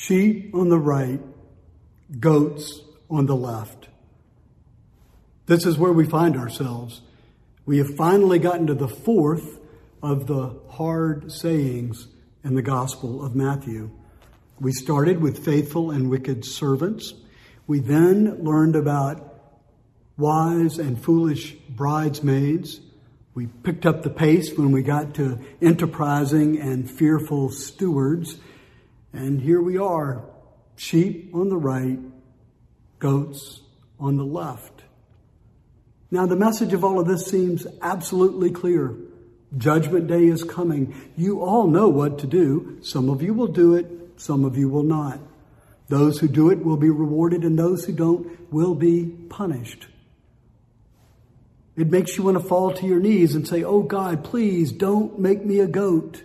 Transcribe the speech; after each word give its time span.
sheep 0.00 0.54
on 0.54 0.70
the 0.70 0.78
right, 0.78 1.20
goats 2.18 2.80
on 3.10 3.26
the 3.26 3.36
left. 3.36 3.88
This 5.44 5.66
is 5.66 5.76
where 5.76 5.92
we 5.92 6.06
find 6.06 6.36
ourselves. 6.36 7.02
We 7.66 7.78
have 7.78 7.96
finally 7.96 8.38
gotten 8.38 8.66
to 8.68 8.74
the 8.74 8.88
fourth 8.88 9.58
of 10.02 10.26
the 10.26 10.58
hard 10.70 11.30
sayings 11.30 12.08
in 12.42 12.54
the 12.54 12.62
Gospel 12.62 13.22
of 13.22 13.36
Matthew. 13.36 13.90
We 14.58 14.72
started 14.72 15.20
with 15.20 15.44
faithful 15.44 15.90
and 15.90 16.08
wicked 16.08 16.46
servants. 16.46 17.12
We 17.66 17.80
then 17.80 18.42
learned 18.42 18.76
about 18.76 19.34
wise 20.16 20.78
and 20.78 21.02
foolish 21.02 21.52
bridesmaids. 21.68 22.80
We 23.34 23.48
picked 23.48 23.84
up 23.84 24.02
the 24.02 24.10
pace 24.10 24.56
when 24.56 24.72
we 24.72 24.82
got 24.82 25.14
to 25.16 25.38
enterprising 25.60 26.58
and 26.58 26.90
fearful 26.90 27.50
stewards. 27.50 28.38
And 29.12 29.40
here 29.40 29.60
we 29.60 29.78
are 29.78 30.24
sheep 30.76 31.30
on 31.34 31.48
the 31.48 31.56
right, 31.56 31.98
goats 32.98 33.60
on 33.98 34.16
the 34.16 34.24
left. 34.24 34.82
Now, 36.10 36.26
the 36.26 36.36
message 36.36 36.72
of 36.72 36.84
all 36.84 36.98
of 36.98 37.06
this 37.06 37.26
seems 37.26 37.66
absolutely 37.82 38.50
clear. 38.50 38.96
Judgment 39.56 40.06
day 40.06 40.26
is 40.26 40.42
coming. 40.42 40.94
You 41.16 41.42
all 41.42 41.66
know 41.66 41.88
what 41.88 42.20
to 42.20 42.26
do. 42.26 42.78
Some 42.82 43.08
of 43.10 43.22
you 43.22 43.34
will 43.34 43.48
do 43.48 43.74
it, 43.74 43.86
some 44.16 44.44
of 44.44 44.56
you 44.56 44.68
will 44.68 44.82
not. 44.82 45.20
Those 45.88 46.18
who 46.18 46.28
do 46.28 46.50
it 46.50 46.64
will 46.64 46.76
be 46.76 46.90
rewarded, 46.90 47.44
and 47.44 47.58
those 47.58 47.84
who 47.84 47.92
don't 47.92 48.52
will 48.52 48.74
be 48.74 49.06
punished. 49.28 49.88
It 51.76 51.90
makes 51.90 52.16
you 52.16 52.24
want 52.24 52.36
to 52.36 52.44
fall 52.44 52.72
to 52.74 52.86
your 52.86 53.00
knees 53.00 53.34
and 53.34 53.46
say, 53.46 53.64
Oh 53.64 53.82
God, 53.82 54.24
please 54.24 54.72
don't 54.72 55.18
make 55.18 55.44
me 55.44 55.60
a 55.60 55.66
goat. 55.66 56.22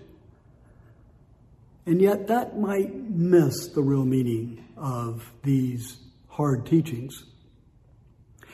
And 1.85 2.01
yet, 2.01 2.27
that 2.27 2.57
might 2.59 2.95
miss 2.95 3.67
the 3.67 3.83
real 3.83 4.05
meaning 4.05 4.65
of 4.75 5.31
these 5.43 5.97
hard 6.27 6.65
teachings. 6.65 7.25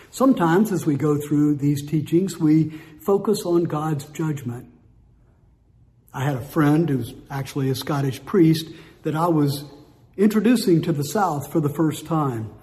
Sometimes, 0.09 0.71
as 0.71 0.85
we 0.85 0.95
go 0.95 1.17
through 1.17 1.55
these 1.55 1.85
teachings, 1.85 2.37
we 2.37 2.81
focus 3.01 3.45
on 3.45 3.63
God's 3.63 4.05
judgment. 4.05 4.67
I 6.13 6.25
had 6.25 6.35
a 6.35 6.41
friend 6.41 6.89
who's 6.89 7.13
actually 7.29 7.69
a 7.69 7.75
Scottish 7.75 8.23
priest 8.25 8.67
that 9.03 9.15
I 9.15 9.27
was 9.27 9.63
introducing 10.17 10.81
to 10.81 10.91
the 10.91 11.05
South 11.05 11.49
for 11.51 11.61
the 11.61 11.69
first 11.69 12.05
time. 12.05 12.53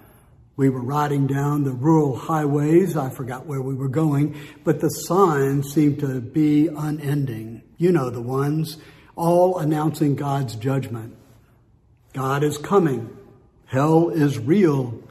We 0.55 0.69
were 0.69 0.83
riding 0.83 1.25
down 1.25 1.63
the 1.63 1.71
rural 1.71 2.15
highways. 2.15 2.95
I 2.95 3.09
forgot 3.09 3.47
where 3.47 3.61
we 3.61 3.73
were 3.73 3.87
going, 3.87 4.39
but 4.63 4.81
the 4.81 4.89
signs 4.89 5.73
seemed 5.73 5.99
to 6.01 6.21
be 6.21 6.67
unending. 6.67 7.63
You 7.77 7.91
know 7.91 8.11
the 8.11 8.21
ones, 8.21 8.77
all 9.15 9.57
announcing 9.57 10.15
God's 10.15 10.55
judgment. 10.55 11.15
God 12.13 12.43
is 12.43 12.57
coming. 12.57 13.15
Hell 13.65 14.09
is 14.09 14.37
real. 14.37 15.01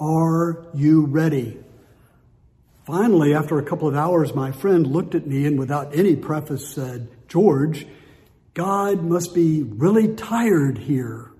Are 0.00 0.66
you 0.74 1.06
ready? 1.06 1.58
Finally, 2.86 3.34
after 3.34 3.58
a 3.58 3.64
couple 3.64 3.88
of 3.88 3.96
hours, 3.96 4.34
my 4.34 4.52
friend 4.52 4.86
looked 4.86 5.14
at 5.14 5.26
me 5.26 5.44
and 5.44 5.58
without 5.58 5.96
any 5.96 6.14
preface 6.14 6.72
said, 6.72 7.08
George, 7.28 7.86
God 8.54 9.02
must 9.02 9.34
be 9.34 9.62
really 9.62 10.14
tired 10.14 10.78
here. 10.78 11.30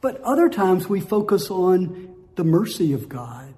But 0.00 0.20
other 0.20 0.48
times 0.48 0.88
we 0.88 1.00
focus 1.00 1.50
on 1.50 2.14
the 2.36 2.44
mercy 2.44 2.92
of 2.92 3.08
God. 3.08 3.52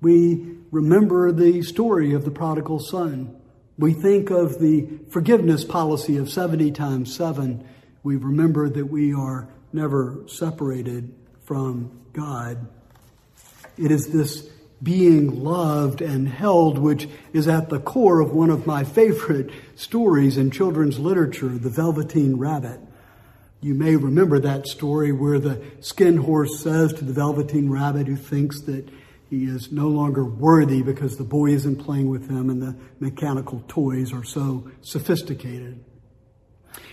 We 0.00 0.58
remember 0.70 1.32
the 1.32 1.62
story 1.62 2.14
of 2.14 2.24
the 2.24 2.30
prodigal 2.30 2.78
son. 2.78 3.36
We 3.78 3.92
think 3.92 4.30
of 4.30 4.58
the 4.58 4.88
forgiveness 5.10 5.64
policy 5.64 6.16
of 6.16 6.30
70 6.30 6.70
times 6.72 7.14
7. 7.14 7.66
We 8.02 8.16
remember 8.16 8.68
that 8.68 8.86
we 8.86 9.12
are 9.12 9.48
never 9.72 10.22
separated 10.26 11.14
from 11.44 11.90
God. 12.12 12.66
It 13.76 13.90
is 13.90 14.08
this 14.08 14.48
being 14.82 15.42
loved 15.42 16.00
and 16.00 16.28
held 16.28 16.78
which 16.78 17.08
is 17.32 17.48
at 17.48 17.68
the 17.68 17.80
core 17.80 18.20
of 18.20 18.32
one 18.32 18.50
of 18.50 18.66
my 18.66 18.84
favorite 18.84 19.50
stories 19.74 20.36
in 20.36 20.50
children's 20.50 20.98
literature, 20.98 21.48
The 21.48 21.70
Velveteen 21.70 22.36
Rabbit. 22.36 22.80
You 23.60 23.74
may 23.74 23.96
remember 23.96 24.38
that 24.38 24.66
story 24.66 25.12
where 25.12 25.38
the 25.38 25.62
skin 25.80 26.18
horse 26.18 26.60
says 26.60 26.92
to 26.94 27.04
the 27.04 27.12
velveteen 27.12 27.70
rabbit 27.70 28.06
who 28.06 28.16
thinks 28.16 28.60
that 28.62 28.88
he 29.28 29.44
is 29.44 29.72
no 29.72 29.88
longer 29.88 30.24
worthy 30.24 30.82
because 30.82 31.16
the 31.16 31.24
boy 31.24 31.50
isn't 31.50 31.76
playing 31.76 32.08
with 32.08 32.30
him 32.30 32.48
and 32.48 32.62
the 32.62 32.76
mechanical 33.00 33.64
toys 33.66 34.12
are 34.12 34.24
so 34.24 34.70
sophisticated. 34.82 35.84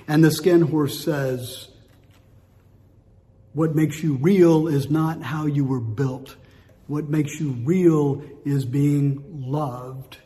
And 0.08 0.24
the 0.24 0.32
skin 0.32 0.62
horse 0.62 1.04
says, 1.04 1.70
What 3.54 3.76
makes 3.76 4.02
you 4.02 4.16
real 4.16 4.68
is 4.68 4.90
not 4.90 5.22
how 5.22 5.46
you 5.46 5.64
were 5.64 5.80
built. 5.80 6.36
What 6.88 7.10
makes 7.10 7.40
you 7.40 7.52
real 7.52 8.24
is 8.46 8.66
being 8.66 9.24
loved. 9.46 10.18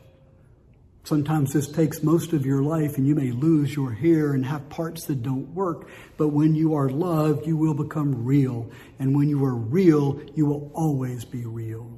Sometimes 1.08 1.54
this 1.54 1.70
takes 1.70 2.04
most 2.04 2.34
of 2.34 2.46
your 2.46 2.62
life 2.62 2.98
and 2.98 3.08
you 3.08 3.16
may 3.16 3.32
lose 3.32 3.74
your 3.74 3.94
hair 3.94 4.34
and 4.34 4.46
have 4.46 4.68
parts 4.68 5.06
that 5.06 5.24
don't 5.24 5.48
work. 5.56 5.88
But 6.18 6.34
when 6.34 6.54
you 6.54 6.76
are 6.76 6.90
loved, 6.90 7.48
you 7.48 7.56
will 7.56 7.74
become 7.74 8.26
real. 8.26 8.70
And 9.00 9.16
when 9.16 9.30
you 9.30 9.46
are 9.46 9.56
real, 9.56 10.20
you 10.36 10.46
will 10.46 10.70
always 10.74 11.24
be 11.24 11.46
real. 11.46 11.98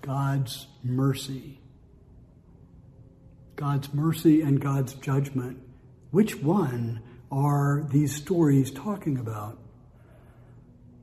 God's 0.00 0.66
mercy. 0.82 1.60
God's 3.54 3.94
mercy 3.94 4.40
and 4.40 4.60
God's 4.60 4.94
judgment. 4.94 5.60
Which 6.10 6.34
one 6.34 7.02
are 7.30 7.86
these 7.88 8.16
stories 8.16 8.72
talking 8.72 9.16
about? 9.16 9.58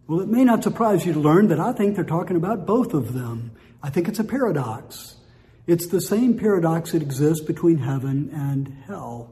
Well, 0.05 0.19
it 0.19 0.27
may 0.27 0.43
not 0.43 0.63
surprise 0.63 1.05
you 1.05 1.13
to 1.13 1.19
learn 1.21 1.47
that 1.47 1.61
I 1.61 1.71
think 1.71 1.95
they're 1.95 2.03
talking 2.03 2.35
about 2.35 2.65
both 2.65 2.93
of 2.93 3.13
them. 3.13 3.51
I 3.81 3.89
think 3.89 4.09
it's 4.09 4.19
a 4.19 4.25
paradox. 4.25 5.15
It's 5.71 5.87
the 5.87 6.01
same 6.01 6.37
paradox 6.37 6.91
that 6.91 7.01
exists 7.01 7.45
between 7.45 7.77
heaven 7.77 8.29
and 8.33 8.83
hell. 8.87 9.29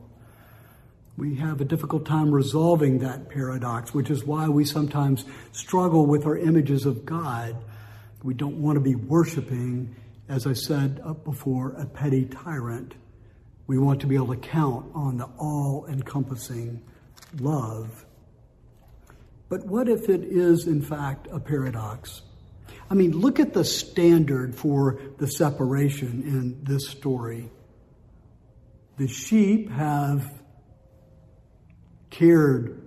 We 1.17 1.35
have 1.35 1.59
a 1.59 1.65
difficult 1.65 2.05
time 2.05 2.31
resolving 2.31 2.99
that 2.99 3.29
paradox, 3.29 3.93
which 3.93 4.09
is 4.09 4.23
why 4.23 4.47
we 4.47 4.63
sometimes 4.63 5.25
struggle 5.51 6.05
with 6.05 6.25
our 6.25 6.37
images 6.37 6.85
of 6.85 7.05
God. 7.05 7.57
We 8.23 8.35
don't 8.35 8.61
want 8.61 8.77
to 8.77 8.79
be 8.79 8.95
worshiping, 8.95 9.93
as 10.29 10.47
I 10.47 10.53
said 10.53 11.01
up 11.03 11.25
before, 11.25 11.73
a 11.73 11.85
petty 11.85 12.23
tyrant. 12.23 12.93
We 13.67 13.77
want 13.77 13.99
to 13.99 14.07
be 14.07 14.15
able 14.15 14.33
to 14.33 14.37
count 14.37 14.85
on 14.95 15.17
the 15.17 15.27
all 15.37 15.87
encompassing 15.89 16.81
love. 17.37 18.05
But 19.49 19.65
what 19.65 19.89
if 19.89 20.07
it 20.07 20.23
is, 20.23 20.67
in 20.67 20.81
fact, 20.81 21.27
a 21.33 21.39
paradox? 21.41 22.21
I 22.89 22.95
mean, 22.95 23.11
look 23.11 23.39
at 23.39 23.53
the 23.53 23.63
standard 23.63 24.55
for 24.55 24.99
the 25.17 25.27
separation 25.27 26.23
in 26.23 26.63
this 26.63 26.89
story. 26.89 27.51
The 28.97 29.07
sheep 29.07 29.69
have 29.71 30.29
cared 32.09 32.81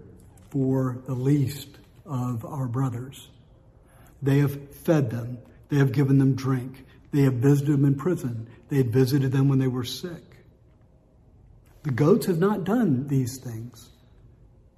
for 0.51 1.03
the 1.07 1.15
least 1.15 1.69
of 2.05 2.45
our 2.45 2.67
brothers. 2.67 3.29
They 4.21 4.39
have 4.39 4.75
fed 4.75 5.11
them. 5.11 5.39
They 5.69 5.79
have 5.79 5.93
given 5.93 6.19
them 6.19 6.35
drink. 6.35 6.85
They 7.13 7.23
have 7.23 7.35
visited 7.35 7.73
them 7.73 7.85
in 7.85 7.95
prison. 7.95 8.49
They 8.69 8.79
had 8.79 8.93
visited 8.93 9.33
them 9.33 9.49
when 9.49 9.59
they 9.59 9.69
were 9.69 9.85
sick. 9.85 10.37
The 11.85 11.93
goats 11.93 12.27
have 12.27 12.39
not 12.39 12.65
done 12.65 13.07
these 13.07 13.39
things. 13.39 13.89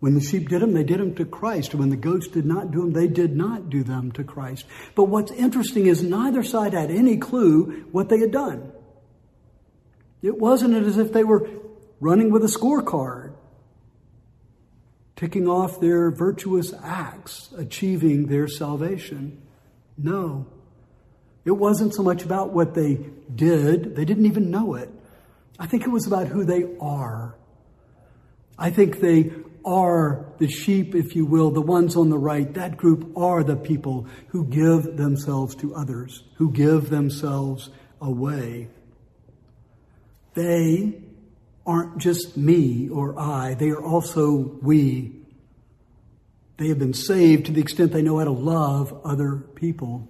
When 0.05 0.13
the 0.13 0.21
sheep 0.21 0.51
did 0.51 0.61
them, 0.61 0.75
they 0.75 0.85
did 0.85 1.01
them 1.01 1.15
to 1.15 1.25
Christ. 1.25 1.75
When 1.75 1.89
the 1.89 1.97
goats 1.97 2.29
did 2.29 2.45
not 2.45 2.71
do 2.71 2.81
them, 2.81 2.93
they 2.93 3.09
did 3.09 3.35
not 3.35 3.71
do 3.71 3.83
them 3.83 4.13
to 4.13 4.23
Christ. 4.23 4.67
But 4.95 5.05
what's 5.05 5.33
interesting 5.33 5.87
is 5.87 6.03
neither 6.03 6.43
side 6.43 6.75
had 6.75 6.91
any 6.91 7.17
clue 7.17 7.87
what 7.91 8.11
they 8.11 8.19
had 8.19 8.31
done. 8.31 8.71
It 10.21 10.37
wasn't 10.37 10.75
as 10.75 10.99
if 10.99 11.15
they 11.15 11.25
were 11.25 11.49
running 12.01 12.31
with 12.31 12.45
a 12.45 12.49
scorecard, 12.49 13.33
ticking 15.17 15.49
off 15.49 15.81
their 15.81 16.11
virtuous 16.11 16.75
acts, 16.83 17.51
achieving 17.57 18.27
their 18.27 18.47
salvation. 18.47 19.41
No. 19.97 20.45
It 21.47 21.53
wasn't 21.53 21.95
so 21.95 22.03
much 22.03 22.25
about 22.25 22.53
what 22.53 22.75
they 22.75 23.07
did, 23.35 23.97
they 23.97 24.05
didn't 24.05 24.27
even 24.27 24.51
know 24.51 24.75
it. 24.75 24.91
I 25.59 25.67
think 25.67 25.85
it 25.85 25.91
was 25.91 26.07
about 26.07 26.27
who 26.27 26.45
they 26.45 26.77
are. 26.79 27.37
I 28.59 28.69
think 28.69 29.01
they 29.01 29.33
are 29.65 30.27
the 30.39 30.49
sheep, 30.49 30.95
if 30.95 31.17
you 31.17 31.25
will, 31.27 31.51
the 31.51 31.61
ones 31.61 31.97
on 31.97 32.11
the 32.11 32.19
right. 32.19 32.53
That 32.55 32.77
group 32.77 33.17
are 33.17 33.43
the 33.43 33.57
people 33.57 34.07
who 34.29 34.45
give 34.47 34.97
themselves 34.97 35.55
to 35.57 35.75
others, 35.75 36.25
who 36.37 36.51
give 36.51 36.91
themselves 36.91 37.71
away. 38.01 38.69
They 40.35 41.01
aren't 41.67 41.99
just 41.99 42.37
me 42.37 42.89
or 42.89 43.19
I, 43.19 43.55
they 43.55 43.71
are 43.71 43.83
also 43.83 44.59
we. 44.61 45.13
They 46.57 46.69
have 46.69 46.79
been 46.79 46.95
saved 46.95 47.47
to 47.47 47.53
the 47.53 47.61
extent 47.61 47.93
they 47.93 48.03
know 48.03 48.19
how 48.19 48.25
to 48.25 48.31
love 48.31 49.01
other 49.05 49.37
people. 49.37 50.09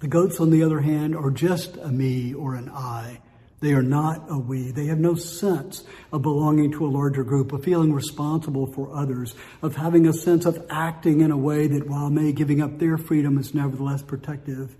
The 0.00 0.08
goats, 0.08 0.38
on 0.38 0.50
the 0.50 0.62
other 0.62 0.80
hand, 0.80 1.16
are 1.16 1.30
just 1.30 1.76
a 1.78 1.88
me 1.88 2.32
or 2.32 2.54
an 2.54 2.68
I. 2.68 3.20
They 3.60 3.72
are 3.72 3.82
not 3.82 4.26
a 4.30 4.38
we. 4.38 4.70
They 4.70 4.86
have 4.86 5.00
no 5.00 5.14
sense 5.16 5.82
of 6.12 6.22
belonging 6.22 6.72
to 6.72 6.86
a 6.86 6.90
larger 6.90 7.24
group, 7.24 7.52
of 7.52 7.64
feeling 7.64 7.92
responsible 7.92 8.66
for 8.66 8.94
others, 8.94 9.34
of 9.62 9.74
having 9.74 10.06
a 10.06 10.12
sense 10.12 10.46
of 10.46 10.64
acting 10.70 11.22
in 11.22 11.32
a 11.32 11.36
way 11.36 11.66
that, 11.66 11.88
while 11.88 12.08
may 12.08 12.32
giving 12.32 12.60
up 12.60 12.78
their 12.78 12.96
freedom, 12.96 13.36
is 13.36 13.54
nevertheless 13.54 14.02
protective 14.02 14.76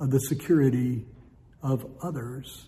of 0.00 0.10
the 0.10 0.20
security 0.20 1.04
of 1.62 1.84
others. 2.02 2.66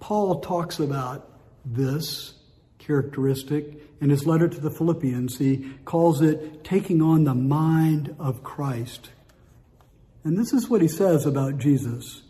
Paul 0.00 0.40
talks 0.40 0.80
about 0.80 1.30
this 1.64 2.34
characteristic 2.78 3.82
in 4.00 4.10
his 4.10 4.26
letter 4.26 4.48
to 4.48 4.60
the 4.60 4.70
Philippians. 4.70 5.38
He 5.38 5.72
calls 5.84 6.20
it 6.20 6.64
taking 6.64 7.02
on 7.02 7.24
the 7.24 7.34
mind 7.34 8.16
of 8.18 8.42
Christ. 8.42 9.10
And 10.24 10.36
this 10.36 10.52
is 10.52 10.68
what 10.68 10.82
he 10.82 10.88
says 10.88 11.26
about 11.26 11.58
Jesus. 11.58 12.22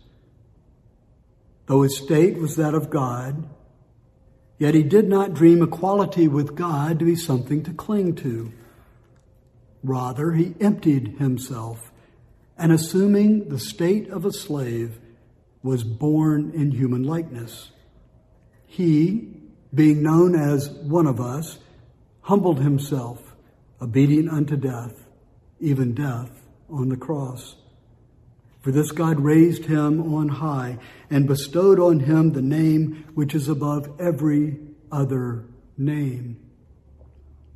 Though 1.69 1.83
his 1.83 1.97
state 1.97 2.39
was 2.39 2.57
that 2.57 2.75
of 2.75 2.91
God, 2.91 3.49
yet 4.59 4.75
he 4.75 4.83
did 4.83 5.09
not 5.09 5.35
dream 5.35 5.63
equality 5.63 6.27
with 6.27 6.57
God 6.57 6.99
to 6.99 7.05
be 7.05 7.15
something 7.15 7.63
to 7.63 7.73
cling 7.73 8.17
to. 8.17 8.53
Rather, 9.85 10.33
he 10.33 10.55
emptied 10.61 11.17
himself 11.19 11.93
and 12.59 12.73
assuming 12.73 13.49
the 13.49 13.59
state 13.59 14.11
of 14.11 14.25
a 14.25 14.33
slave, 14.33 14.99
was 15.63 15.85
born 15.85 16.51
in 16.55 16.73
human 16.73 17.05
likeness. 17.05 17.71
He, 18.67 19.29
being 19.73 20.03
known 20.03 20.35
as 20.35 20.69
one 20.71 21.07
of 21.07 21.21
us, 21.21 21.59
humbled 22.23 22.61
himself, 22.61 23.37
obedient 23.81 24.29
unto 24.29 24.57
death, 24.57 25.07
even 25.61 25.95
death 25.95 26.31
on 26.69 26.89
the 26.89 26.97
cross. 26.97 27.57
For 28.69 28.73
this 28.73 28.93
God 28.93 29.21
raised 29.21 29.65
him 29.65 30.15
on 30.15 30.29
high 30.29 30.77
and 31.09 31.27
bestowed 31.27 31.81
on 31.81 32.01
him 32.01 32.33
the 32.33 32.43
name 32.43 33.07
which 33.15 33.35
is 33.35 33.49
above 33.49 33.99
every 33.99 34.59
other 34.93 35.47
name. 35.79 36.39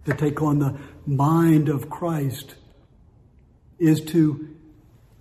To 0.07 0.15
take 0.15 0.41
on 0.41 0.59
the 0.59 0.79
mind 1.05 1.69
of 1.69 1.91
Christ 1.91 2.55
is 3.79 4.01
to 4.07 4.57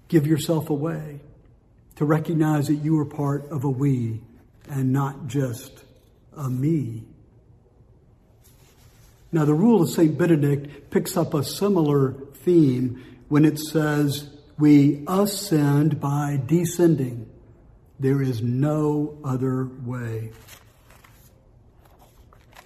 give 0.07 0.25
yourself 0.25 0.69
away, 0.69 1.19
to 1.97 2.05
recognize 2.05 2.67
that 2.67 2.75
you 2.75 2.97
are 2.97 3.03
part 3.03 3.51
of 3.51 3.65
a 3.65 3.69
we 3.69 4.21
and 4.69 4.93
not 4.93 5.27
just 5.27 5.83
a 6.37 6.49
me. 6.49 7.03
Now, 9.33 9.43
the 9.43 9.53
rule 9.53 9.81
of 9.81 9.89
St. 9.89 10.17
Benedict 10.17 10.89
picks 10.89 11.17
up 11.17 11.33
a 11.33 11.43
similar 11.43 12.13
theme 12.45 13.03
when 13.27 13.43
it 13.43 13.59
says, 13.59 14.29
we 14.61 15.03
ascend 15.07 15.99
by 15.99 16.39
descending. 16.45 17.27
There 17.99 18.21
is 18.21 18.43
no 18.43 19.17
other 19.23 19.65
way. 19.65 20.31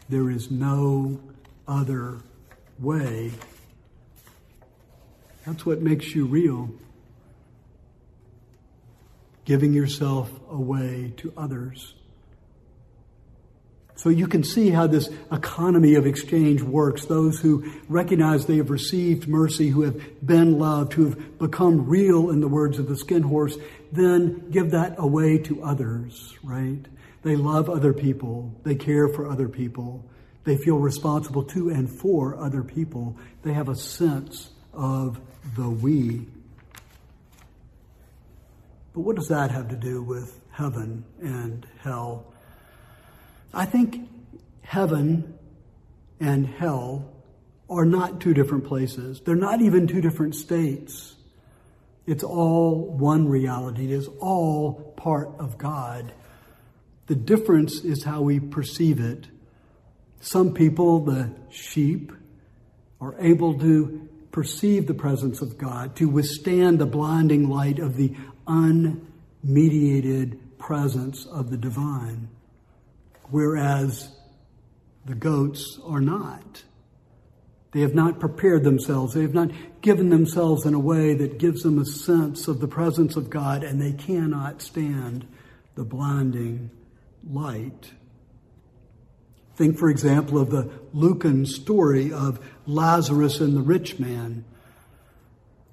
There 0.10 0.30
is 0.30 0.52
no 0.52 1.22
other 1.66 2.20
way. 2.80 3.32
That's 5.46 5.66
what 5.66 5.82
makes 5.82 6.14
you 6.14 6.26
real. 6.26 6.70
Giving 9.46 9.72
yourself 9.72 10.30
away 10.50 11.14
to 11.18 11.32
others. 11.38 11.94
So 13.98 14.10
you 14.10 14.28
can 14.28 14.44
see 14.44 14.70
how 14.70 14.88
this 14.88 15.10
economy 15.32 15.96
of 15.96 16.06
exchange 16.06 16.62
works. 16.62 17.06
Those 17.06 17.40
who 17.40 17.72
recognize 17.88 18.46
they 18.46 18.58
have 18.58 18.70
received 18.70 19.28
mercy, 19.28 19.70
who 19.70 19.84
have 19.84 20.26
been 20.26 20.60
loved, 20.60 20.94
who 20.94 21.06
have 21.06 21.40
become 21.40 21.88
real 21.88 22.30
in 22.30 22.42
the 22.42 22.48
words 22.48 22.78
of 22.78 22.90
the 22.90 22.98
skin 22.98 23.24
horse, 23.24 23.58
then 23.94 24.50
give 24.52 24.72
that 24.72 24.96
away 24.98 25.38
to 25.40 25.64
others, 25.64 26.36
right? 26.44 26.86
They 27.24 27.38
love 27.38 27.70
other 27.70 27.94
people. 27.94 28.54
They 28.64 28.76
care 28.76 29.08
for 29.08 29.30
other 29.30 29.48
people. 29.48 30.04
They 30.44 30.58
feel 30.58 30.78
responsible 30.78 31.44
to 31.46 31.70
and 31.70 31.90
for 31.90 32.38
other 32.38 32.64
people. 32.64 33.18
They 33.44 33.54
have 33.54 33.70
a 33.70 33.76
sense 33.76 34.52
of 34.74 35.20
the 35.56 35.70
we. 35.70 36.28
But 38.94 39.02
what 39.02 39.16
does 39.16 39.30
that 39.30 39.52
have 39.52 39.70
to 39.70 39.76
do 39.76 40.04
with 40.04 40.40
heaven 40.52 41.06
and 41.22 41.66
hell? 41.80 42.32
I 43.56 43.66
think 43.66 44.10
heaven 44.64 45.34
and 46.20 46.46
hell 46.46 47.10
are 47.70 47.86
not 47.86 48.20
two 48.20 48.34
different 48.34 48.66
places. 48.66 49.22
They're 49.22 49.36
not 49.36 49.62
even 49.62 49.88
two 49.88 50.02
different 50.02 50.36
states. 50.36 51.16
It's 52.06 52.24
all 52.24 52.76
one 52.98 53.30
reality. 53.30 53.86
It 53.86 53.92
is 53.92 54.10
all 54.20 54.94
part 54.98 55.30
of 55.40 55.58
God. 55.58 56.12
The 57.08 57.16
difference 57.16 57.80
is 57.86 58.04
how 58.04 58.22
we 58.22 58.42
perceive 58.42 59.00
it. 59.00 59.28
Some 60.20 60.54
people, 60.54 61.00
the 61.00 61.32
sheep, 61.50 62.12
are 63.00 63.16
able 63.20 63.58
to 63.60 64.10
perceive 64.34 64.86
the 64.86 64.94
presence 64.94 65.42
of 65.42 65.58
God, 65.58 65.96
to 65.96 66.10
withstand 66.10 66.80
the 66.80 66.86
blinding 66.86 67.48
light 67.48 67.80
of 67.80 67.96
the 67.96 68.14
unmediated 68.48 70.40
presence 70.58 71.26
of 71.26 71.52
the 71.52 71.58
divine 71.58 72.28
whereas 73.32 74.10
the 75.06 75.16
goats 75.16 75.80
are 75.86 76.02
not. 76.02 76.64
They 77.72 77.82
have 77.82 77.94
not 77.94 78.20
prepared 78.20 78.64
themselves. 78.64 79.14
They 79.14 79.22
have 79.22 79.34
not 79.34 79.52
given 79.82 80.10
themselves 80.10 80.66
in 80.66 80.74
a 80.74 80.80
way 80.80 81.14
that 81.14 81.38
gives 81.38 81.62
them 81.62 81.78
a 81.78 81.86
sense 81.86 82.48
of 82.48 82.60
the 82.60 82.68
presence 82.68 83.18
of 83.18 83.30
God, 83.30 83.64
and 83.64 83.82
they 83.82 83.92
cannot 83.92 84.62
stand 84.62 85.28
the 85.76 85.84
blinding 85.84 86.72
light. 87.30 87.92
Think, 89.56 89.78
for 89.78 89.90
example, 89.90 90.38
of 90.40 90.52
the 90.52 90.72
Lucan 90.94 91.46
story 91.46 92.12
of 92.12 92.40
Lazarus 92.66 93.42
and 93.42 93.56
the 93.56 93.62
rich 93.62 94.00
man. 94.00 94.46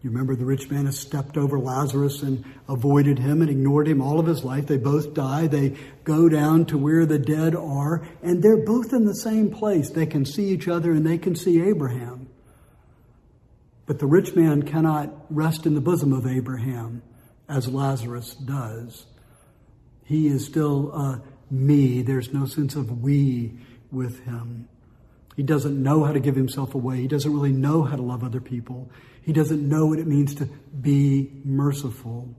You 0.02 0.10
remember 0.10 0.34
the 0.34 0.44
rich 0.44 0.68
man 0.68 0.86
has 0.86 0.98
stepped 0.98 1.36
over 1.36 1.60
Lazarus 1.60 2.22
and 2.22 2.44
avoided 2.68 3.20
him 3.20 3.40
and 3.40 3.48
ignored 3.48 3.86
him 3.86 4.02
all 4.02 4.18
of 4.18 4.26
his 4.26 4.42
life. 4.42 4.66
They 4.66 4.76
both 4.76 5.14
die. 5.14 5.46
They 5.46 5.76
go 6.02 6.28
down 6.28 6.66
to 6.66 6.78
where 6.78 7.06
the 7.06 7.20
dead 7.20 7.54
are, 7.54 8.02
and 8.20 8.42
they're 8.42 8.64
both 8.64 8.92
in 8.92 9.04
the 9.04 9.14
same 9.14 9.50
place. 9.50 9.90
They 9.90 10.06
can 10.06 10.24
see 10.24 10.48
each 10.48 10.66
other 10.66 10.90
and 10.90 11.06
they 11.06 11.18
can 11.18 11.36
see 11.36 11.62
Abraham. 11.62 12.26
But 13.86 14.00
the 14.00 14.06
rich 14.06 14.34
man 14.34 14.64
cannot 14.64 15.10
rest 15.30 15.66
in 15.66 15.74
the 15.74 15.80
bosom 15.80 16.12
of 16.12 16.26
Abraham 16.26 17.02
as 17.48 17.68
Lazarus 17.68 18.34
does. 18.34 19.06
He 20.04 20.26
is 20.26 20.44
still 20.44 20.92
a 20.92 21.22
me. 21.48 22.02
There's 22.02 22.32
no 22.32 22.46
sense 22.46 22.74
of 22.74 23.02
we 23.02 23.52
with 23.92 24.24
him. 24.24 24.68
He 25.36 25.42
doesn't 25.44 25.80
know 25.80 26.02
how 26.04 26.12
to 26.12 26.20
give 26.20 26.34
himself 26.34 26.74
away. 26.74 26.96
He 27.02 27.08
doesn't 27.08 27.32
really 27.32 27.52
know 27.52 27.82
how 27.84 27.96
to 27.96 28.02
love 28.02 28.24
other 28.24 28.40
people. 28.40 28.90
He 29.22 29.32
doesn't 29.32 29.66
know 29.66 29.86
what 29.86 29.98
it 29.98 30.06
means 30.06 30.34
to 30.36 30.46
be 30.46 31.30
merciful. 31.44 32.34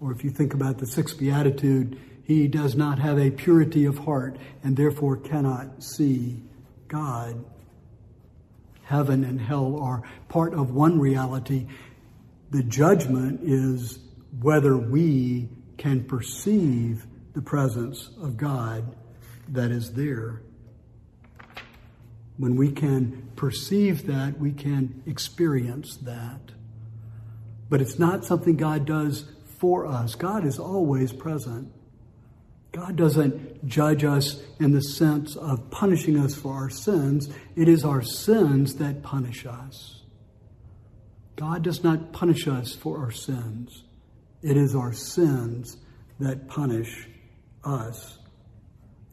Or 0.00 0.10
if 0.12 0.24
you 0.24 0.30
think 0.30 0.52
about 0.52 0.78
the 0.78 0.86
sixth 0.86 1.18
beatitude, 1.18 1.98
he 2.24 2.48
does 2.48 2.74
not 2.74 2.98
have 2.98 3.18
a 3.18 3.30
purity 3.30 3.84
of 3.84 3.98
heart 3.98 4.36
and 4.64 4.76
therefore 4.76 5.16
cannot 5.16 5.82
see 5.82 6.42
God. 6.88 7.44
Heaven 8.82 9.24
and 9.24 9.40
hell 9.40 9.78
are 9.80 10.02
part 10.28 10.54
of 10.54 10.72
one 10.72 10.98
reality. 10.98 11.66
The 12.50 12.62
judgment 12.62 13.40
is 13.42 13.98
whether 14.40 14.76
we 14.76 15.48
can 15.78 16.04
perceive 16.04 17.06
the 17.32 17.42
presence 17.42 18.10
of 18.20 18.36
God 18.36 18.96
that 19.48 19.70
is 19.70 19.92
there. 19.92 20.42
When 22.42 22.56
we 22.56 22.72
can 22.72 23.30
perceive 23.36 24.08
that, 24.08 24.40
we 24.40 24.50
can 24.50 25.04
experience 25.06 25.96
that. 25.98 26.40
But 27.70 27.80
it's 27.80 28.00
not 28.00 28.24
something 28.24 28.56
God 28.56 28.84
does 28.84 29.26
for 29.60 29.86
us. 29.86 30.16
God 30.16 30.44
is 30.44 30.58
always 30.58 31.12
present. 31.12 31.72
God 32.72 32.96
doesn't 32.96 33.64
judge 33.68 34.02
us 34.02 34.42
in 34.58 34.72
the 34.72 34.80
sense 34.80 35.36
of 35.36 35.70
punishing 35.70 36.18
us 36.18 36.34
for 36.34 36.52
our 36.54 36.68
sins. 36.68 37.32
It 37.54 37.68
is 37.68 37.84
our 37.84 38.02
sins 38.02 38.74
that 38.74 39.04
punish 39.04 39.46
us. 39.46 40.00
God 41.36 41.62
does 41.62 41.84
not 41.84 42.12
punish 42.12 42.48
us 42.48 42.74
for 42.74 42.98
our 42.98 43.12
sins. 43.12 43.84
It 44.42 44.56
is 44.56 44.74
our 44.74 44.92
sins 44.92 45.76
that 46.18 46.48
punish 46.48 47.06
us. 47.62 48.18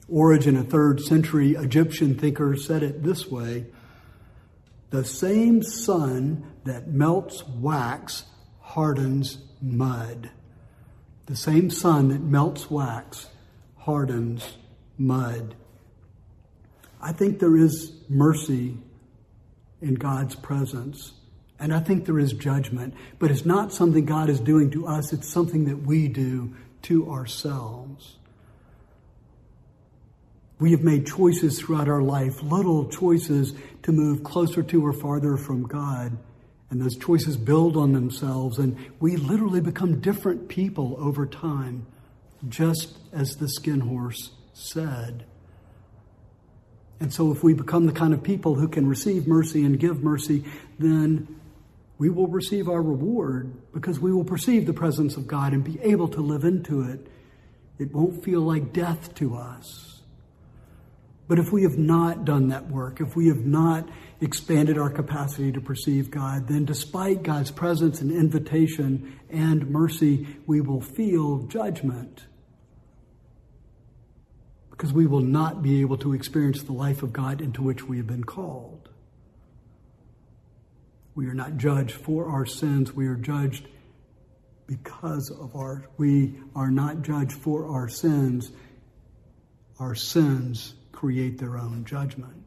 Origen, 0.10 0.58
a 0.58 0.64
third 0.64 1.02
century 1.02 1.56
Egyptian 1.56 2.16
thinker, 2.16 2.56
said 2.56 2.84
it 2.84 3.04
this 3.04 3.28
way 3.28 3.66
The 4.90 5.06
same 5.06 5.64
sun 5.64 6.52
that 6.64 6.88
melts 6.88 7.48
wax 7.48 8.26
hardens 8.60 9.38
mud. 9.62 10.30
The 11.26 11.36
same 11.36 11.70
sun 11.70 12.10
that 12.10 12.22
melts 12.22 12.70
wax 12.72 13.28
hardens 13.78 14.58
mud. 14.98 15.56
I 17.02 17.14
think 17.14 17.40
there 17.40 17.56
is 17.56 17.94
mercy 18.10 18.78
in 19.82 19.96
God's 19.96 20.36
presence 20.36 21.14
And 21.60 21.74
I 21.74 21.82
think 21.82 22.06
there 22.06 22.20
is 22.20 22.32
judgment, 22.32 22.94
but 23.20 23.32
it's 23.32 23.46
not 23.46 23.74
something 23.74 24.06
God 24.06 24.30
is 24.30 24.40
doing 24.40 24.72
to 24.72 24.88
us, 24.88 25.12
it's 25.12 25.28
something 25.28 25.66
that 25.66 25.84
we 25.84 26.08
do 26.08 26.56
to 26.84 27.12
ourselves. 27.12 28.16
We 30.60 30.72
have 30.72 30.84
made 30.84 31.08
choices 31.08 31.58
throughout 31.58 31.88
our 31.88 32.02
life, 32.02 32.44
little 32.44 32.90
choices 32.90 33.54
to 33.84 33.94
move 33.94 34.24
closer 34.24 34.62
to 34.62 34.86
or 34.86 34.92
farther 34.92 35.38
from 35.38 35.64
God. 35.64 36.18
And 36.70 36.82
those 36.82 36.98
choices 36.98 37.38
build 37.38 37.78
on 37.78 37.94
themselves, 37.94 38.60
and 38.60 38.78
we 39.00 39.16
literally 39.16 39.62
become 39.62 40.02
different 40.02 40.50
people 40.50 40.98
over 41.00 41.26
time, 41.26 41.88
just 42.48 42.98
as 43.12 43.38
the 43.38 43.48
skin 43.48 43.80
horse 43.80 44.32
said. 44.54 45.26
And 47.00 47.14
so, 47.14 47.32
if 47.32 47.42
we 47.42 47.54
become 47.54 47.86
the 47.86 47.94
kind 47.94 48.14
of 48.14 48.22
people 48.22 48.56
who 48.56 48.68
can 48.68 48.88
receive 48.88 49.26
mercy 49.26 49.64
and 49.64 49.80
give 49.80 50.04
mercy, 50.04 50.44
then 50.78 51.40
we 51.98 52.10
will 52.10 52.28
receive 52.28 52.70
our 52.70 52.82
reward 52.82 53.52
because 53.74 54.00
we 54.00 54.12
will 54.12 54.26
perceive 54.26 54.66
the 54.66 54.74
presence 54.74 55.18
of 55.18 55.26
God 55.26 55.54
and 55.54 55.64
be 55.64 55.80
able 55.82 56.10
to 56.10 56.22
live 56.22 56.44
into 56.44 56.82
it. 56.82 57.08
It 57.80 57.94
won't 57.94 58.24
feel 58.24 58.42
like 58.42 58.74
death 58.74 59.16
to 59.16 59.36
us. 59.36 59.89
But 61.30 61.38
if 61.38 61.52
we 61.52 61.62
have 61.62 61.78
not 61.78 62.26
done 62.26 62.48
that 62.48 62.72
work, 62.72 63.02
if 63.02 63.16
we 63.16 63.28
have 63.28 63.46
not 63.46 63.88
expanded 64.20 64.80
our 64.80 64.90
capacity 64.90 65.52
to 65.52 65.62
perceive 65.62 66.10
God, 66.10 66.48
then 66.48 66.66
despite 66.66 67.22
God's 67.22 67.52
presence 67.52 68.02
and 68.02 68.12
invitation 68.12 69.20
and 69.30 69.70
mercy, 69.70 70.26
we 70.48 70.60
will 70.60 70.82
feel 70.82 71.44
judgment 71.44 72.26
because 74.72 74.92
we 74.92 75.06
will 75.06 75.22
not 75.22 75.62
be 75.62 75.82
able 75.82 75.98
to 75.98 76.14
experience 76.14 76.64
the 76.64 76.74
life 76.74 77.04
of 77.04 77.14
God 77.14 77.42
into 77.42 77.62
which 77.62 77.84
we 77.84 77.98
have 77.98 78.08
been 78.08 78.24
called. 78.24 78.90
We 81.14 81.28
are 81.28 81.36
not 81.36 81.58
judged 81.58 81.92
for 81.92 82.32
our 82.32 82.48
sins. 82.48 82.92
We 82.92 83.06
are 83.06 83.16
judged 83.16 83.68
because 84.66 85.30
of 85.30 85.56
our, 85.56 85.86
we 85.98 86.40
are 86.56 86.72
not 86.72 87.04
judged 87.04 87.34
for 87.34 87.68
our 87.68 87.88
sins. 87.88 88.52
Our 89.80 89.94
sins 89.94 90.74
create 91.00 91.38
their 91.38 91.58
own 91.58 91.86
judgment. 91.86 92.44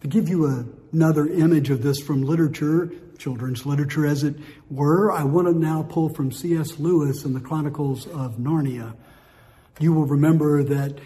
To 0.00 0.08
give 0.08 0.26
you 0.26 0.46
a, 0.46 0.64
another 0.90 1.26
image 1.26 1.68
of 1.68 1.82
this 1.82 2.00
from 2.00 2.22
literature, 2.22 2.90
children's 3.18 3.66
literature 3.66 4.06
as 4.06 4.24
it 4.24 4.36
were, 4.70 5.12
I 5.12 5.24
want 5.24 5.46
to 5.48 5.52
now 5.52 5.82
pull 5.82 6.08
from 6.08 6.32
C.S. 6.32 6.78
Lewis 6.78 7.26
in 7.26 7.34
the 7.34 7.40
Chronicles 7.40 8.06
of 8.06 8.38
Narnia. 8.38 8.96
You 9.78 9.92
will 9.92 10.06
remember 10.06 10.64
that 10.64 10.98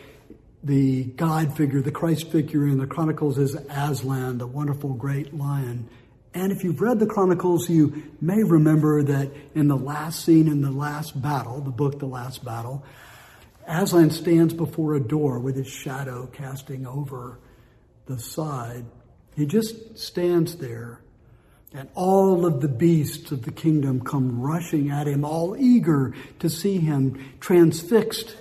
the 0.62 1.02
God 1.02 1.56
figure, 1.56 1.82
the 1.82 1.90
Christ 1.90 2.30
figure 2.30 2.64
in 2.68 2.78
the 2.78 2.86
Chronicles 2.86 3.38
is 3.38 3.56
Aslan, 3.68 4.38
the 4.38 4.46
wonderful 4.46 4.94
great 4.94 5.34
lion. 5.34 5.88
And 6.32 6.52
if 6.52 6.62
you've 6.62 6.80
read 6.80 7.00
the 7.00 7.06
Chronicles, 7.06 7.68
you 7.68 8.04
may 8.20 8.44
remember 8.44 9.02
that 9.02 9.32
in 9.56 9.66
the 9.66 9.76
last 9.76 10.24
scene 10.24 10.46
in 10.46 10.60
the 10.60 10.70
last 10.70 11.20
battle, 11.20 11.60
the 11.60 11.72
book 11.72 11.98
The 11.98 12.06
Last 12.06 12.44
Battle, 12.44 12.84
Aslan 13.68 14.10
stands 14.10 14.54
before 14.54 14.94
a 14.94 15.00
door 15.00 15.38
with 15.38 15.56
his 15.56 15.68
shadow 15.68 16.26
casting 16.32 16.86
over 16.86 17.38
the 18.06 18.18
side. 18.18 18.86
He 19.36 19.46
just 19.46 19.98
stands 19.98 20.56
there, 20.56 21.00
and 21.74 21.88
all 21.94 22.46
of 22.46 22.60
the 22.62 22.68
beasts 22.68 23.30
of 23.30 23.42
the 23.42 23.52
kingdom 23.52 24.00
come 24.00 24.40
rushing 24.40 24.90
at 24.90 25.06
him, 25.06 25.24
all 25.24 25.54
eager 25.56 26.14
to 26.38 26.48
see 26.48 26.78
him 26.78 27.32
transfixed 27.40 28.34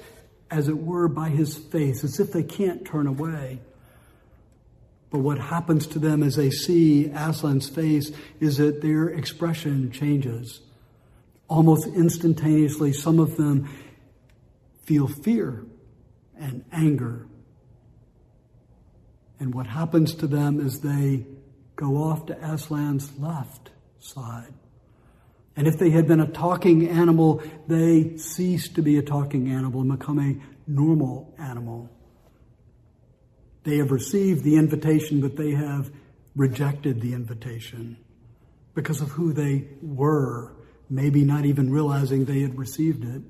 as 0.49 0.69
it 0.69 0.77
were, 0.77 1.09
by 1.09 1.27
his 1.27 1.57
face, 1.57 2.05
as 2.05 2.21
if 2.21 2.31
they 2.31 2.43
can't 2.43 2.85
turn 2.85 3.05
away. 3.05 3.59
But 5.09 5.19
what 5.19 5.39
happens 5.39 5.87
to 5.87 5.99
them 5.99 6.23
as 6.23 6.37
they 6.37 6.49
see 6.49 7.09
Aslan's 7.09 7.67
face 7.67 8.11
is 8.39 8.57
that 8.57 8.81
their 8.81 9.09
expression 9.09 9.91
changes. 9.91 10.61
Almost 11.49 11.87
instantaneously, 11.87 12.93
some 12.93 13.19
of 13.19 13.35
them 13.35 13.69
feel 14.87 15.07
fear 15.07 15.65
and 16.39 16.63
anger. 16.71 17.27
And 19.39 19.53
what 19.53 19.67
happens 19.67 20.15
to 20.15 20.27
them 20.27 20.59
is 20.59 20.79
they 20.79 21.27
go 21.75 21.97
off 21.97 22.25
to 22.27 22.35
Aslan's 22.35 23.11
left 23.19 23.69
side. 23.99 24.53
And 25.55 25.67
if 25.67 25.77
they 25.77 25.89
had 25.89 26.07
been 26.07 26.21
a 26.21 26.27
talking 26.27 26.87
animal, 26.87 27.43
they 27.67 28.17
cease 28.17 28.69
to 28.69 28.81
be 28.81 28.97
a 28.97 29.01
talking 29.01 29.51
animal 29.51 29.81
and 29.81 29.99
become 29.99 30.19
a 30.19 30.69
normal 30.69 31.35
animal. 31.37 31.89
They 33.63 33.77
have 33.77 33.91
received 33.91 34.43
the 34.43 34.55
invitation, 34.55 35.19
but 35.19 35.35
they 35.35 35.51
have 35.51 35.91
rejected 36.35 37.01
the 37.01 37.13
invitation 37.13 37.97
because 38.73 39.01
of 39.01 39.09
who 39.09 39.33
they 39.33 39.67
were, 39.81 40.53
maybe 40.89 41.25
not 41.25 41.45
even 41.45 41.71
realizing 41.71 42.23
they 42.23 42.41
had 42.41 42.57
received 42.57 43.03
it. 43.03 43.21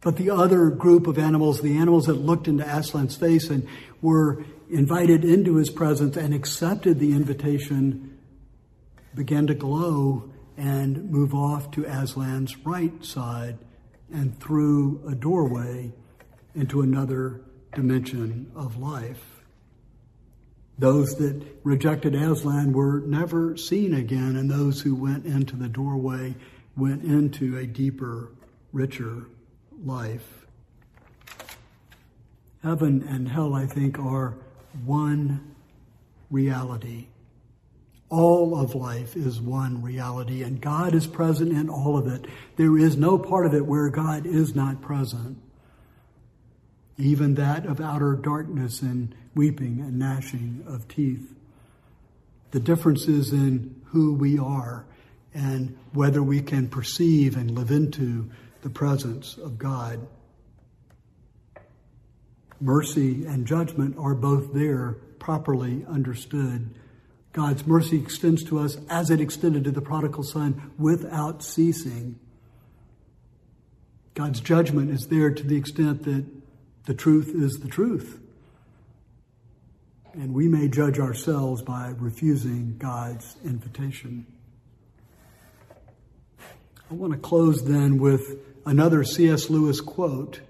But 0.00 0.16
the 0.16 0.30
other 0.30 0.70
group 0.70 1.06
of 1.06 1.18
animals, 1.18 1.60
the 1.60 1.76
animals 1.76 2.06
that 2.06 2.14
looked 2.14 2.46
into 2.46 2.66
Aslan's 2.66 3.16
face 3.16 3.50
and 3.50 3.66
were 4.00 4.44
invited 4.70 5.24
into 5.24 5.56
his 5.56 5.70
presence 5.70 6.16
and 6.16 6.32
accepted 6.32 6.98
the 6.98 7.12
invitation, 7.12 8.18
began 9.14 9.46
to 9.48 9.54
glow 9.54 10.30
and 10.56 11.10
move 11.10 11.34
off 11.34 11.70
to 11.72 11.86
Aslan's 11.86 12.56
right 12.58 13.04
side 13.04 13.58
and 14.12 14.38
through 14.40 15.02
a 15.08 15.14
doorway 15.14 15.92
into 16.54 16.80
another 16.82 17.40
dimension 17.74 18.50
of 18.54 18.78
life. 18.78 19.22
Those 20.78 21.16
that 21.16 21.44
rejected 21.64 22.14
Aslan 22.14 22.72
were 22.72 23.00
never 23.00 23.56
seen 23.56 23.94
again, 23.94 24.36
and 24.36 24.48
those 24.48 24.80
who 24.80 24.94
went 24.94 25.26
into 25.26 25.56
the 25.56 25.68
doorway 25.68 26.36
went 26.76 27.02
into 27.02 27.58
a 27.58 27.66
deeper, 27.66 28.30
richer 28.72 29.26
life. 29.84 30.46
Heaven 32.62 33.06
and 33.08 33.28
hell, 33.28 33.54
I 33.54 33.66
think, 33.66 33.98
are 33.98 34.36
one 34.84 35.54
reality. 36.30 37.06
All 38.10 38.58
of 38.58 38.74
life 38.74 39.16
is 39.16 39.40
one 39.40 39.82
reality, 39.82 40.42
and 40.42 40.60
God 40.60 40.94
is 40.94 41.06
present 41.06 41.52
in 41.52 41.68
all 41.68 41.96
of 41.96 42.06
it. 42.06 42.26
There 42.56 42.76
is 42.78 42.96
no 42.96 43.18
part 43.18 43.46
of 43.46 43.54
it 43.54 43.66
where 43.66 43.90
God 43.90 44.26
is 44.26 44.54
not 44.54 44.80
present, 44.80 45.38
even 46.96 47.34
that 47.34 47.66
of 47.66 47.80
outer 47.80 48.14
darkness 48.14 48.80
and 48.80 49.14
weeping 49.34 49.80
and 49.80 49.98
gnashing 49.98 50.64
of 50.66 50.88
teeth. 50.88 51.34
The 52.50 52.60
difference 52.60 53.06
is 53.06 53.32
in 53.32 53.82
who 53.86 54.14
we 54.14 54.38
are 54.38 54.86
and 55.34 55.78
whether 55.92 56.22
we 56.22 56.40
can 56.40 56.68
perceive 56.68 57.36
and 57.36 57.50
live 57.50 57.70
into 57.70 58.30
the 58.62 58.70
presence 58.70 59.36
of 59.36 59.58
God. 59.58 60.06
Mercy 62.60 63.24
and 63.24 63.46
judgment 63.46 63.96
are 63.98 64.14
both 64.14 64.52
there, 64.52 64.96
properly 65.18 65.84
understood. 65.88 66.74
God's 67.32 67.66
mercy 67.66 67.98
extends 67.98 68.42
to 68.44 68.58
us 68.58 68.78
as 68.90 69.10
it 69.10 69.20
extended 69.20 69.64
to 69.64 69.70
the 69.70 69.80
prodigal 69.80 70.24
son 70.24 70.72
without 70.78 71.42
ceasing. 71.42 72.18
God's 74.14 74.40
judgment 74.40 74.90
is 74.90 75.06
there 75.06 75.30
to 75.30 75.44
the 75.44 75.56
extent 75.56 76.02
that 76.04 76.24
the 76.86 76.94
truth 76.94 77.32
is 77.34 77.60
the 77.60 77.68
truth. 77.68 78.18
And 80.14 80.34
we 80.34 80.48
may 80.48 80.66
judge 80.66 80.98
ourselves 80.98 81.62
by 81.62 81.94
refusing 81.96 82.76
God's 82.78 83.36
invitation. 83.44 84.26
I 86.90 86.94
want 86.94 87.12
to 87.12 87.18
close 87.18 87.64
then 87.64 87.98
with 87.98 88.38
another 88.64 89.04
C.S. 89.04 89.50
Lewis 89.50 89.82
quote, 89.82 90.40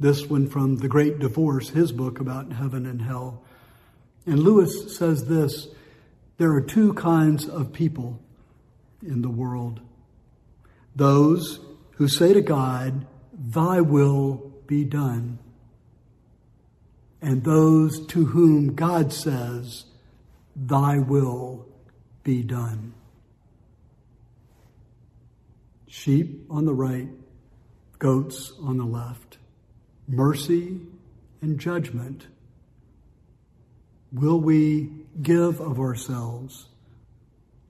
this 0.00 0.26
one 0.26 0.48
from 0.48 0.78
The 0.78 0.88
Great 0.88 1.20
Divorce, 1.20 1.68
his 1.68 1.92
book 1.92 2.18
about 2.18 2.52
heaven 2.52 2.84
and 2.84 3.00
hell. 3.00 3.44
And 4.26 4.40
Lewis 4.40 4.96
says 4.96 5.26
this 5.26 5.68
there 6.36 6.52
are 6.52 6.60
two 6.60 6.94
kinds 6.94 7.48
of 7.48 7.72
people 7.72 8.20
in 9.02 9.22
the 9.22 9.28
world 9.28 9.80
those 10.96 11.60
who 11.92 12.08
say 12.08 12.32
to 12.32 12.40
God, 12.40 13.06
Thy 13.32 13.80
will 13.80 14.52
be 14.66 14.84
done, 14.84 15.38
and 17.22 17.44
those 17.44 18.04
to 18.06 18.26
whom 18.26 18.74
God 18.74 19.12
says, 19.12 19.84
Thy 20.56 20.98
will 20.98 21.66
be 22.24 22.42
done. 22.42 22.94
Sheep 25.94 26.46
on 26.50 26.64
the 26.64 26.74
right, 26.74 27.08
goats 28.00 28.52
on 28.60 28.78
the 28.78 28.84
left, 28.84 29.38
mercy 30.08 30.80
and 31.40 31.56
judgment. 31.58 32.26
Will 34.12 34.40
we 34.40 34.90
give 35.22 35.60
of 35.60 35.78
ourselves 35.78 36.66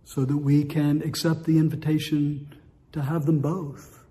so 0.05 0.25
that 0.25 0.39
we 0.39 0.65
can 0.65 1.03
accept 1.03 1.45
the 1.45 1.59
invitation 1.59 2.55
to 2.93 3.03
have 3.03 3.27
them 3.27 3.41
both 3.41 4.03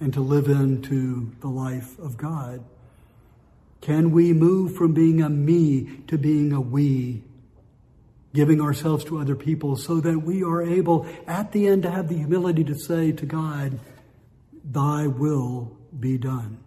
and 0.00 0.12
to 0.12 0.20
live 0.20 0.48
into 0.48 1.30
the 1.40 1.48
life 1.48 1.96
of 2.00 2.16
God? 2.16 2.64
Can 3.82 4.10
we 4.10 4.32
move 4.32 4.74
from 4.74 4.92
being 4.92 5.22
a 5.22 5.30
me 5.30 6.00
to 6.08 6.18
being 6.18 6.52
a 6.52 6.60
we? 6.60 7.22
Giving 8.34 8.60
ourselves 8.60 9.04
to 9.04 9.18
other 9.18 9.36
people 9.36 9.76
so 9.76 10.00
that 10.00 10.18
we 10.18 10.42
are 10.42 10.60
able 10.60 11.06
at 11.26 11.52
the 11.52 11.68
end 11.68 11.84
to 11.84 11.90
have 11.90 12.08
the 12.08 12.16
humility 12.16 12.64
to 12.64 12.74
say 12.74 13.12
to 13.12 13.24
God, 13.24 13.78
Thy 14.64 15.06
will 15.06 15.76
be 15.98 16.18
done. 16.18 16.58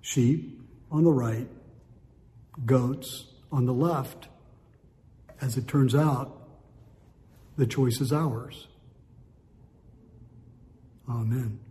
Sheep 0.00 0.60
on 0.90 1.04
the 1.04 1.12
right, 1.12 1.48
goats 2.66 3.26
on 3.52 3.66
the 3.66 3.72
left. 3.72 4.28
As 5.40 5.56
it 5.56 5.68
turns 5.68 5.94
out, 5.94 6.36
the 7.56 7.66
choice 7.66 8.00
is 8.00 8.12
ours. 8.12 8.66
Amen. 11.08 11.63